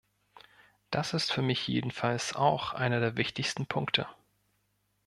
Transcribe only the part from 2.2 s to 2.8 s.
auch